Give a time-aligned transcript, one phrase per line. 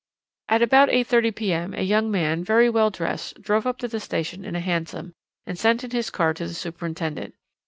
[0.49, 1.73] At about 8.30 p.m.
[1.75, 5.13] a young man, very well dressed, drove up to the station in a hansom,
[5.45, 7.35] and sent in his card to the superintendent.